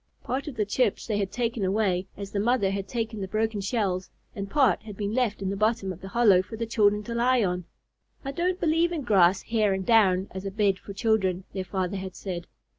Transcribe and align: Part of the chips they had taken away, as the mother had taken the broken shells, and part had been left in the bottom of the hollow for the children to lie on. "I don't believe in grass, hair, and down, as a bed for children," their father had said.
Part 0.23 0.47
of 0.47 0.55
the 0.55 0.65
chips 0.65 1.05
they 1.05 1.19
had 1.19 1.31
taken 1.31 1.63
away, 1.63 2.07
as 2.17 2.31
the 2.31 2.39
mother 2.39 2.71
had 2.71 2.87
taken 2.87 3.21
the 3.21 3.27
broken 3.27 3.61
shells, 3.61 4.09
and 4.35 4.49
part 4.49 4.81
had 4.81 4.97
been 4.97 5.13
left 5.13 5.43
in 5.43 5.51
the 5.51 5.55
bottom 5.55 5.93
of 5.93 6.01
the 6.01 6.07
hollow 6.07 6.41
for 6.41 6.55
the 6.57 6.65
children 6.65 7.03
to 7.03 7.13
lie 7.13 7.43
on. 7.43 7.65
"I 8.25 8.31
don't 8.31 8.59
believe 8.59 8.91
in 8.91 9.03
grass, 9.03 9.43
hair, 9.43 9.73
and 9.73 9.85
down, 9.85 10.27
as 10.31 10.43
a 10.43 10.49
bed 10.49 10.79
for 10.79 10.93
children," 10.93 11.43
their 11.53 11.65
father 11.65 11.97
had 11.97 12.15
said. 12.15 12.47